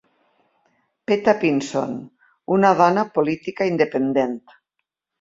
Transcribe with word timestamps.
Peta 1.11 1.35
Pinson, 1.43 1.95
una 2.57 2.75
dona 2.83 3.07
política 3.21 3.71
independent. 3.77 4.39